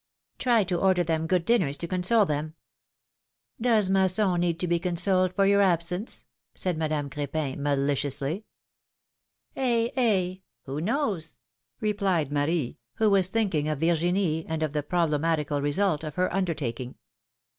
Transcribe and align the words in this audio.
^'Try 0.39 0.65
to 0.67 0.79
order 0.79 1.03
them 1.03 1.27
good 1.27 1.45
dinners 1.45 1.77
to 1.77 1.87
console 1.87 2.25
them." 2.25 2.55
Does 3.61 3.87
Masson 3.87 4.41
need 4.41 4.59
to 4.61 4.67
be 4.67 4.79
consoled 4.79 5.35
for 5.35 5.45
your 5.45 5.61
absence?" 5.61 6.25
said 6.55 6.75
Madame 6.75 7.07
Crepin, 7.07 7.61
maliciously. 7.61 8.45
^^Eh! 9.55 9.91
eh! 9.95 10.35
Who 10.65 10.81
knows?" 10.81 11.37
replied 11.79 12.31
Marie, 12.31 12.79
who 12.95 13.11
was 13.11 13.29
thinking 13.29 13.67
of 13.67 13.81
Virginie, 13.81 14.43
and 14.47 14.63
of 14.63 14.73
the 14.73 14.81
problematical 14.81 15.61
result 15.61 16.03
of 16.03 16.15
her 16.15 16.33
undertaking. 16.33 16.95